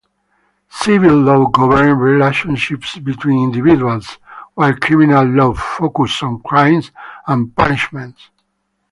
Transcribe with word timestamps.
Civil 0.71 1.13
law 1.21 1.45
governs 1.49 1.95
relationships 2.01 2.97
between 2.97 3.43
individuals, 3.43 4.17
while 4.55 4.73
criminal 4.75 5.23
law 5.27 5.53
focuses 5.53 6.23
on 6.23 6.39
crimes 6.41 6.89
and 7.27 7.55
punishments. 7.55 8.31